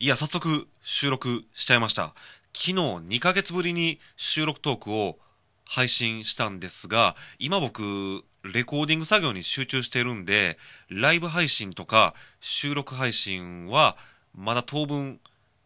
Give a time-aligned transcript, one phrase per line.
[0.00, 2.14] いや、早速収録しちゃいました。
[2.52, 5.18] 昨日2ヶ月ぶりに収録トークを
[5.64, 13.96] 配信したんですが、今僕、レコーディング作業に集中してるんで、ライブ配信とか収録配信は
[14.34, 15.20] まだ当分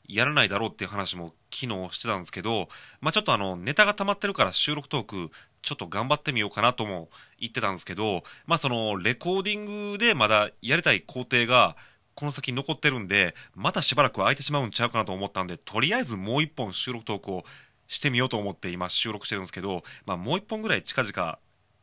[0.06, 2.68] やらないだろうっていう話も昨日してたんですけど、
[3.00, 5.30] まあちょっとあの、ネタが溜まってるから収録トーク
[5.62, 7.08] ちょっと頑張ってみようかなとも
[7.40, 11.76] 言ってたんですけど、まあそのレコーディングでまだやりたい工程が
[12.18, 17.44] この先残ってるんで、またしばらく空いてしまうんちゃうかなと思ったんで、とりあえずもう一本収録トークを
[17.86, 21.38] してみようと思って今収録してるんですけど、まあもう一本ぐらい近々、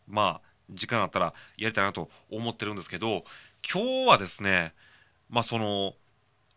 [0.09, 3.23] まあ時間あったらやりたいなと思ってるんですけど、
[3.63, 4.73] 今日はですね、
[5.29, 5.93] まあその、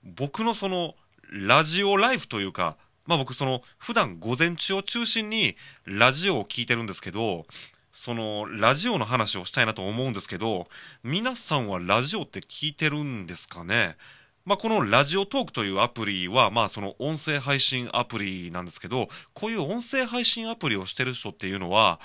[0.02, 0.96] 僕のその、
[1.30, 7.46] ラジオライフというか、まあ僕その、普段午前中を中心にラジオを聞いてるんですけど、
[8.00, 10.68] その、ラジオの話をしたいなと思うんですけど、
[11.02, 13.96] 皆さんはラジオって聞いてるんですかね？
[14.44, 21.98] まあこのラジオトークというアプリは、まあその音声配信アプリなんですけど、こういう音声配信アプリをしてる人っていうのは、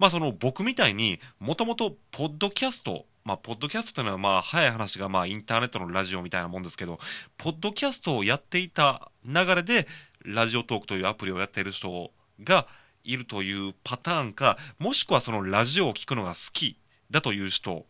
[0.00, 7.00] まあその僕みたいにもともとポッドキャストまあ、ポッドキャストというのは、まあ、早い話が、まあ、インターネットのラジオみたいなもんですけど、
[7.36, 9.88] ポッドキャストをやっていた流れで、
[10.24, 12.12] ラジオトークというアプリをやっている人
[12.44, 12.68] が
[13.06, 16.78] いるというパターンか、もしくはそのラジオを聞くのが好き
[17.10, 17.86] だという人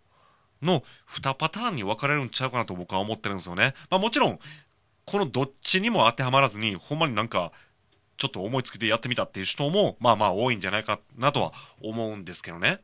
[0.62, 3.74] の2パターンに分かれるんちゃうかなと僕は思ってるんですよね。
[3.90, 4.38] まあ、もちろん、
[5.04, 7.52] このどっちにも当てはまらずに、ほんまになんか、
[8.18, 12.80] ちょっと思いつきでやってみたっていう人も、まあまあ多いんじゃないかなとは思うんですけどね。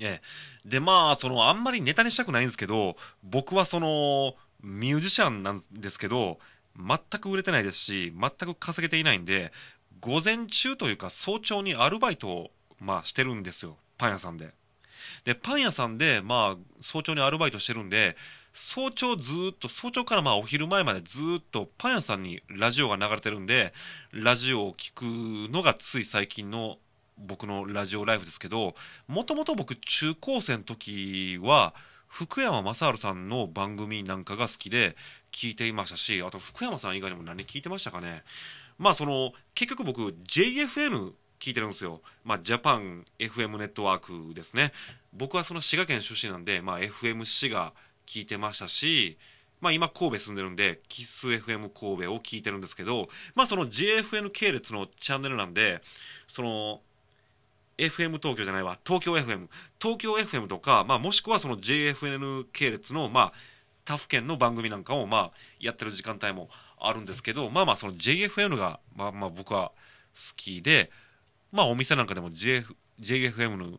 [0.00, 0.20] え
[0.64, 6.38] え、でまあそのあんまりネタにしたくないんですけど僕はそのミュージシャンなんですけど
[6.76, 9.52] 全く売れてないですし全く稼げていないんで
[10.00, 13.76] 午前中というか早朝にアルバイトをまあしてるんですよ。
[13.98, 14.50] パン屋さんで。
[15.24, 18.16] でパン屋さんでまあ早朝にアルバイトしてるんで
[18.54, 23.72] 早朝ずっと早朝からまあお昼前までずっとパン屋さんにラジオが流れてるんで
[24.12, 26.78] ラジオを聴くのがつい最近の
[27.18, 28.74] 僕のラジオライフですけど
[29.08, 31.74] もともと僕中高生の時は
[32.08, 34.96] 福山雅治さんの番組なんかが好きで
[35.32, 38.22] 聞いていましたしあと福山さん以外にも何聞いてましたかね。
[38.78, 42.00] まあその結局僕 JFN 聞いてるんですよ。
[42.24, 44.72] まあ、ジャパン FM ネットワークですね。
[45.12, 47.72] 僕はその滋賀県出身なんで、まあ、FM 滋賀
[48.06, 49.18] 聞いてましたし、
[49.60, 55.82] まあ、今神戸住んでるんで、キス FM 神戸を聞いてるんですけど、まあ、その JFN 系列のチャンネルなんで、
[56.28, 56.80] その、
[57.78, 59.48] FM 東京じゃないわ、東京 FM。
[59.80, 63.32] 東京 FM とか、まあ、もしくはその JFN 系列の、まあ、
[63.84, 66.48] 他府県の番組なんかを、まあ、やってる時間帯も
[66.78, 69.72] あるんですけど、まあまあ、その JFN が、まあまあ、僕は
[70.14, 70.90] 好きで、
[71.52, 73.78] まあ、お店なんかでも JF JFM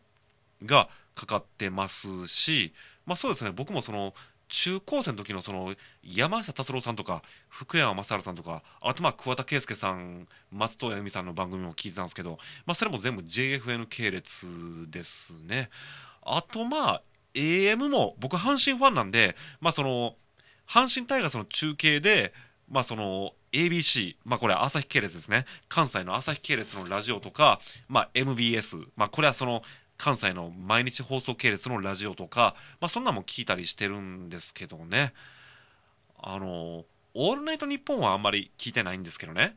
[0.65, 2.73] がかかってますし、
[3.05, 4.13] まあそうですね、僕もその、
[4.49, 14.47] 中高生の時のその山下達郎さんとか福山雅治さんとかあとまあ桑田佳祐さん松任谷由実さんの番組も聞いてたんですけど、まあ、それも全部 JFN 系列
[14.89, 15.69] ですね。
[16.21, 17.01] あとまあ
[17.33, 20.15] AM も僕阪神ファンなんでまあその
[20.65, 22.33] 阪神タイガースの中継で
[22.69, 25.45] まあその ABC、まあこれ朝日系列ですね。
[25.69, 29.61] 関西の朝日系列のラジオとか、まあ MBS、まあこれはその
[29.97, 35.13] 関西の毎日放送系列のラジオとか、まあそんなも聞いたりしてるんですけどね。
[36.19, 39.55] あの、オールナイトニッポンはあんまり聞いてないんですけどね。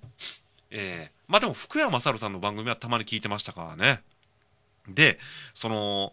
[0.70, 4.02] ええー、まあでも福山雅治さんの番組はたまに聞いてましたからね。
[4.88, 5.18] で、
[5.54, 6.12] その、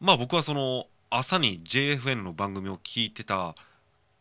[0.00, 3.54] まあ僕はその朝に JFN の番組を聞いてた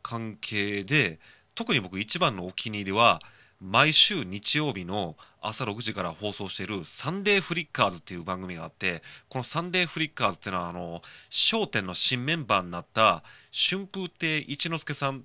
[0.03, 1.19] 関係で、
[1.57, 3.19] 特に僕一番のお気に入りは
[3.59, 11.01] 毎週日曜日の朝6時から放送しているサンデーフリッカーズっていう番組があってこのサンデーフリッカーズっていうのはあの
[11.51, 15.23] 『笑点』の新メンバーになった春風亭一之輔さん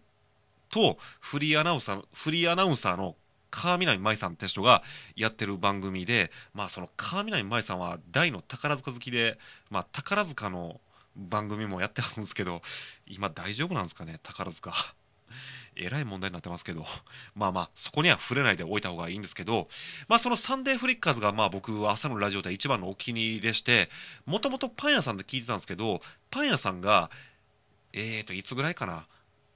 [0.70, 3.14] とフリーアナウンサーフリーアナウンサーの
[3.50, 4.82] 川南舞さんって人が
[5.14, 9.38] やってる番組でまあその川南舞さんは大の宝塚好きで
[9.68, 10.80] まあ宝塚の
[11.14, 12.62] 番組もやってはるんですけど
[13.06, 14.72] 今大丈夫なんですかね宝塚。
[15.76, 16.86] えらい問題になってますけど、
[17.34, 19.68] まあまあ、そこには触れないでおいた方がいいんですけど、
[20.08, 23.90] まあそのサンデーフリッカーズがまあ僕朝のラジオで一番のお気に入りでして、
[24.26, 27.10] もともとパン屋さんで聞いてたんですけど、パン屋さんが、
[27.92, 29.06] えーと、いつぐらいかな。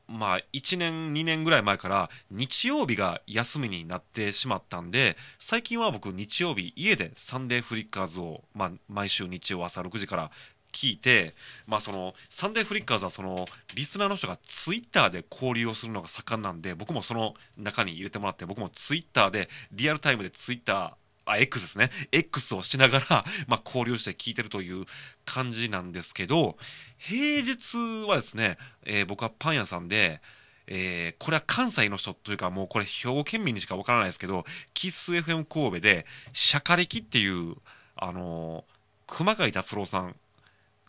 [0.09, 10.31] まあ、1年、2年ぐらい前から日曜日が休みになってしまったんで、最近は僕日曜日家でサンデーフリッカーズを、まあ、毎週日曜朝6時から
[10.77, 11.35] 聞いて、
[11.67, 20.91] まあ、そのサンデーフリッカーズはそのリスナーの人がツイッターで交流をするのが盛んなんで僕もその中に入れてもらって僕もツイッターでリアルタイムでツイッター
[21.29, 21.91] あ X ですね。
[22.13, 24.87] X をしながら、 まあ、交流して聞いてるという
[25.25, 26.57] 感じなんですけど
[26.99, 30.21] 平日はですね、えー、僕はパン屋さんで
[30.69, 34.45] えーこれは関西の人というかもうこれ兵庫県民にしかわからないですけど
[34.75, 37.57] キス FM 神戸でシャカリキっていう
[37.97, 38.77] あのー
[39.07, 40.17] 熊谷達郎さん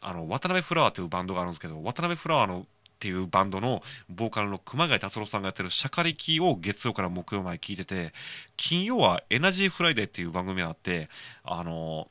[0.08, 2.64] あの渡辺フラワーというバンドがあるんですけど渡辺フラワーのっ
[3.00, 8.14] ていうバンドのボーカルの熊谷達郎さんがやってるシャカリキを月曜から木曜まで聞いてて
[8.56, 11.10] 金曜はエナジーフライデーっていう番組があって
[11.44, 12.08] あの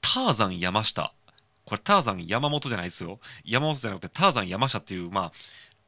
[0.00, 1.14] ターザン山下。
[1.64, 3.20] これターザン山本じゃないですよ。
[3.44, 5.32] 山本じゃなくてターザン山下っていうまあ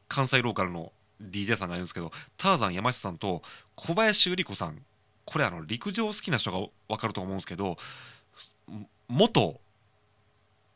[0.06, 3.42] 関西ローカルの DJ さんがいるんですけどターザン山下さんと
[3.74, 4.78] 小林百合子さん。
[5.26, 6.58] これあの陸上好きな人が
[6.88, 7.76] 分かると思うんですけど
[9.08, 9.60] 元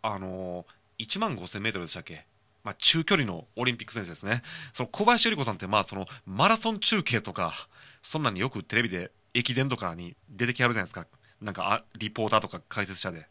[0.02, 0.66] あの
[0.98, 2.26] 1万5000メートルでしたっけ？
[2.64, 4.42] まあ、中距離のオリンピック選手ですね。
[4.74, 7.54] その小林百合子さんって、まあ、そのマラソン中継とか、
[8.02, 11.06] そんなによくテレビで駅伝とかに出てきはるじゃないですか。
[11.40, 13.26] なんか、リポーターとか解説者で。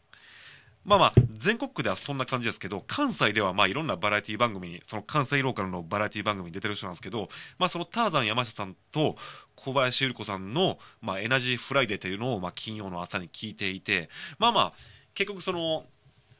[0.84, 7.28] まあまあ、全国区ではそんな感じですけど、関西ではまあいろんなバラエティ番組に、その関西ローカルのバラエティ番組に出てる人なんですけど、
[7.58, 9.16] まあそのターザン山下さんと
[9.54, 14.72] 小林百合子さんの、まあエナジーフライデーというのを、まあ金曜の朝に聞いていて、まあまあ、
[15.14, 15.84] 結局その、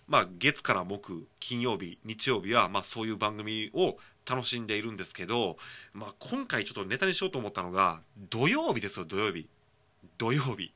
[0.09, 5.59] まあ、月から木金曜日日曜日は、まあ、そういう番組を楽しんでいるんですけど、
[5.93, 8.01] まあ、今回ちょっとネタにしようと思ったのが
[8.31, 9.49] 土曜日ですよ土曜日。
[10.17, 10.73] 土曜日。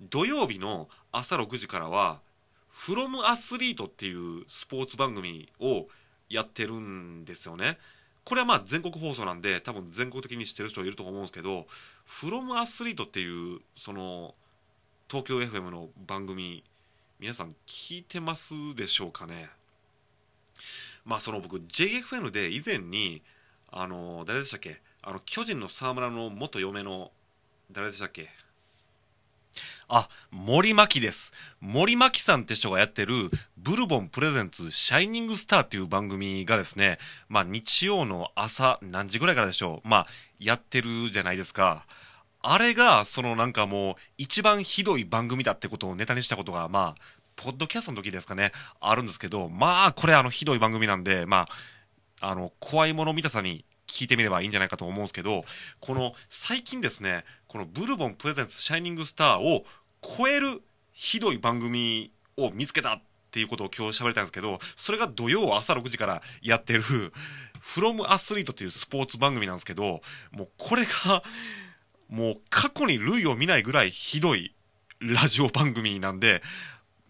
[0.00, 2.20] 土曜日の朝6時からは
[2.70, 5.88] 「フロムアスリートっていうスポーツ番組を
[6.28, 7.78] やってるんですよね。
[8.24, 11.66] これはまあ全国放送なんで多分全国的に知ってる人いると思うんですけど
[12.06, 14.34] 「フロムアスリートっていうその
[15.08, 16.62] 東京 FM の番組
[17.20, 19.50] 皆さん聞いてますでしょうかね？
[21.04, 23.20] まあその僕 JFN で以前に
[23.70, 24.80] あの誰でしたっけ？
[25.02, 27.10] あの巨人の沢村の元嫁の
[27.70, 28.30] 誰でしたっけ？
[29.86, 31.34] あ森牧です。
[31.60, 36.96] 森牧さんって人がやってるブルボンプレゼンツシャイニングスターっていう番組がですね
[37.28, 39.86] まあ日曜の朝何時ぐらいからでしょう。
[39.86, 40.06] まあ
[40.38, 41.84] やってるじゃないですか。
[42.42, 47.02] あれがそのなんかもう一番ひどい番組だってことをネタにしたことがまあ
[47.36, 51.48] ポッドキャストの時ですかねあるんですけどまあこれあのひどい番組なんでま
[52.20, 55.44] ああの怖いもの見たさに聞いてみればいいんじゃないかと思うんですけど
[55.80, 59.64] この最近ですねこのブルボンプレゼンツシャイニングスターを
[60.02, 66.82] 超えるひどい番組を見つけたっていうことを今日喋りたいんですけどそれが土曜朝6時からやってる
[67.60, 70.02] 「フロムアスリートっていうスポーツ番組なんですけど
[70.32, 71.22] もうこれが
[72.10, 74.54] もう過去に類を見ないぐらいひどい
[75.00, 76.42] ラジオ番組なんで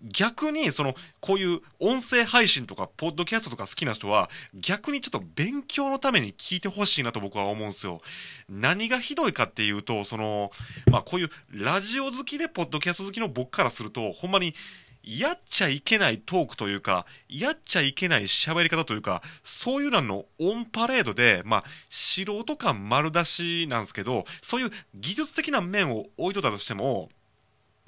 [0.02, 8.00] 逆にそのこういう音声配信とかポッドキャストとか好きな人は逆にちょっと勉強のために聞いてほしいなと僕は思うんですよ。
[8.49, 10.52] 何がひどいかっていうとその
[10.91, 14.55] まあこういうラジオ好きでポッドキャスト好きの僕からするとほんまに
[15.02, 27.08] やっちゃいけないトークというか、やっちゃいけない喋り方というか、そういうののオンパレードで、まあ、素人感丸出しなんですけど、そういう技術的な面を置いとったとしても、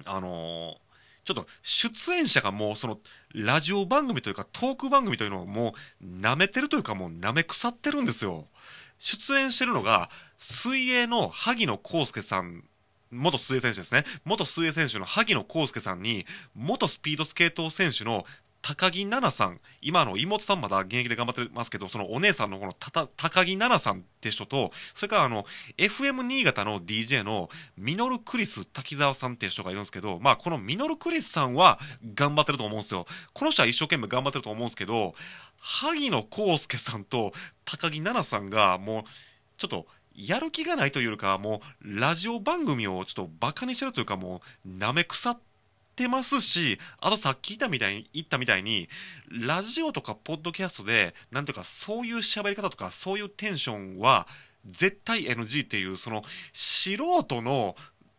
[0.05, 0.93] あのー
[1.25, 2.99] ちょっと出演者がもうその
[3.32, 8.47] ラジオ番組というかトーク番組というのをもう舐めてるというかもう舐め腐ってるんですよ。
[8.99, 12.64] 出演してるのが水泳の萩野公介さん
[13.12, 14.05] 元水泳選手ですね。
[14.25, 18.25] 元水泳選手の萩野公介さんに元スピードスケート選手の
[18.62, 25.44] 高木菜那さん今の妹さんまだ現役で頑張ってますけどそのお姉さんのこの高木菜那さんって人とそれからあの
[25.76, 31.81] FM 新潟の DJ のミノルクリス滝沢さんって人がいるんですけどまあこのミノルクリスさんは
[32.14, 33.07] 頑張ってると思うんですよ。
[33.33, 35.14] この人は一生懸命頑張ってると思うんですけど
[35.59, 37.33] 萩野公介さんと
[37.64, 39.02] 高木菜那さんがもう
[39.59, 45.38] ちょっとやる気がないというかもうラジオ番組をちょっとバカにしてるというかもうなめ腐っ
[45.97, 48.88] てますしあとさっき言ったみたいに言ったみたいに
[49.31, 54.26] ラジオとかポッドキャストでなんとかそういう喋り方とかそういうテンションは
[54.71, 57.76] 絶対 NG っていうその素人の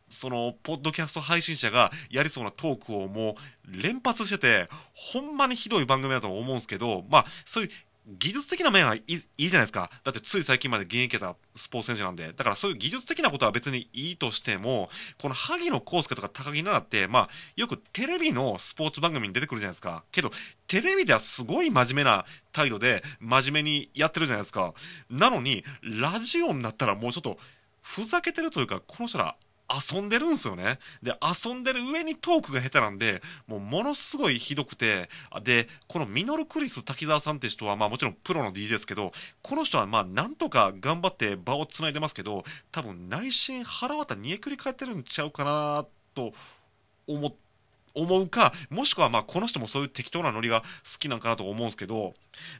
[0.09, 3.35] そのポッドキャスト配信者がやりそうなトークをも
[3.67, 7.71] う連発しててほんまにひどい番組だと思うんですけどまあそういう
[8.05, 9.89] 技術的な面はいいいいじゃないですか。
[10.03, 12.33] だってつい最近まで現役だったスポーツ選手なんで。
[12.33, 14.89] だからそういう技術的なことは別にいいとしても、
[15.21, 20.03] この萩野公介とか高木菜那って、まあ、よくテレビのスポーツ番組に出てくるじゃないですか。
[20.11, 20.31] けど、
[20.67, 24.73] テレビではすごい真面目な態度で真面目にやってるじゃないですか。
[25.09, 27.39] なのに、ラジオになったらもうちょっと、
[27.81, 29.35] ふざけてるというか、この人ら
[29.69, 30.79] 遊んでるんすよね。
[31.01, 35.09] で、遊んでる上にトークが下手なんで、もうものすごいひどくて、
[35.43, 46.33] で、このミノルクリス滝沢さんって人は、まあもちろんプロの DJ ですけど、この人はまあなんとか頑張って場を繋いでますけど、多分内心腹渡煮えくり返ってるんちゃうかなと
[47.07, 47.33] 思っ
[47.95, 52.13] 思うかもしくはまあこの人もそういう適当なノリが好きなんかなと思うんですけど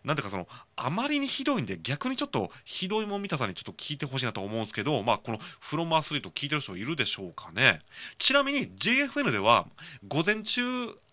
[0.04, 7.82] なんていうかそのあまりにひどいんで逆にちょっとひどいもん見たさんにちょっと聞いてほしいなと思うんですけどまあこのフロムアスリート聞いてる人いるでしょうかね。
[8.18, 9.68] ちなみに JFN では
[10.08, 10.62] 午前中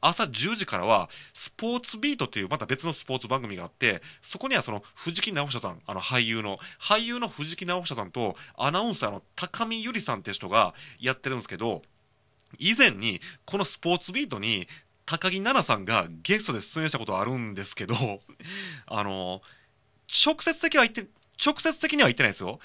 [0.01, 11.83] 朝10時からはスポーツビートっていうまた別のスポーツ番組があってそこにはその藤木直久さんあの俳優の俳優の藤木直久さんとアナウンサーの高見ゆりさんって人がやってるんですけど
[12.59, 14.69] 以前にこのスポーツビートに
[15.07, 17.95] 高木菜那さんがゲストで出演したことあるんですけど
[18.87, 19.43] あの
[20.25, 21.11] 直接的は言って
[21.45, 22.61] 直接的には言ってないですよ。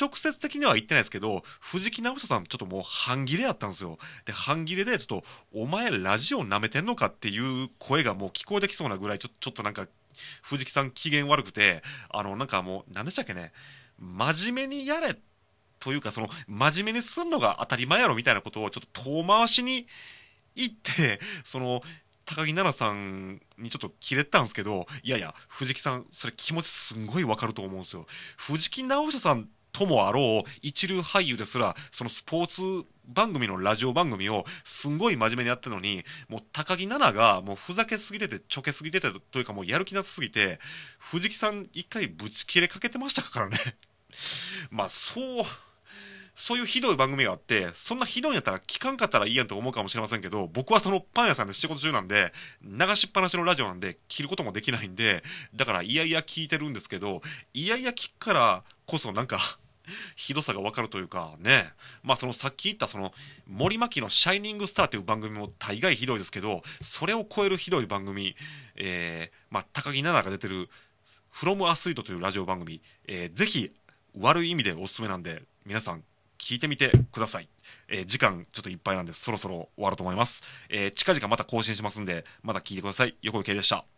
[0.00, 3.98] 直接的には言ってないですけど、藤木直人さんちょっともう半切れやったんですよ。
[4.26, 9.88] で、半切れでちょっと、お前ラジオ舐めてんのかっていう声がもう聞こえてきそうなぐらい、ちょちょっとなんか、
[10.42, 13.52] 藤木さん機嫌悪くて、あの、なんかもう、何でしたっけね、
[13.98, 15.16] 真面目にやれ
[15.80, 19.86] というか、その、真面目にすんのが当たり前やろみたいなことをちょっと遠回しに
[20.54, 21.82] 言って、その、
[22.24, 28.06] 高木菜那さんにちょっとキレたんですけど、いやいや、藤木さん、それ気持ちすんごいわかると思うんですよ。
[28.36, 40.58] 藤木直人さんともあろう一流俳優ですら、そのスポーツ番組のラジオ番組をすんごい真面目にやってるのに、もう高木菜那がもうふざけすぎてて、ちょけすぎててというかもうやる気なさすぎて、
[40.98, 43.58] 藤木さん一回ブチ切れかけてましたからね。
[44.70, 45.44] まあそう、
[46.38, 55.24] そういうひどい番組があって、そんなひどいんやったら聞かんかったらいいやんと思うかもしれませんけど、僕はそのパン屋さんで仕事中なんで、流しっぱなしのラジオなんで、切ることもできないんで、
[55.56, 57.22] だからいやいや聞いてるんですけど、
[57.54, 59.58] いやいや聞くからこそなんか
[60.14, 61.72] ひどさがわかるというかね、
[62.04, 63.12] まあそのさっき言ったその
[63.48, 68.36] 森牧のシャイニングスターという番組も大概ひどいですけど、それを超えるひどい番組、
[68.76, 70.70] えー、まあ高木菜那が出てる、
[71.32, 73.72] フロムアスイートというラジオ番組、えー、ぜひ
[74.16, 76.04] 悪い意味でおすすめなんで、皆さん
[76.38, 77.48] 聞いてみてください。
[77.88, 80.42] えー、時間ちょっといっぱいなんでそろそろ終わろうと思います。
[80.68, 83.16] えー、近々また更新しますんで、また聞いてください。
[83.22, 83.97] 横池でした。